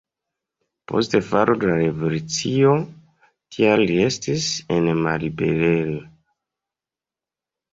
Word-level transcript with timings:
Post 0.91 1.11
falo 1.25 1.55
de 1.63 1.67
la 1.71 1.75
revolucio 1.81 2.71
tial 3.57 3.83
li 3.91 3.99
estis 4.09 4.49
en 4.79 4.91
malliberejo. 5.05 6.01